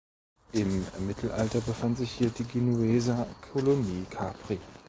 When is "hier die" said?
2.09-2.45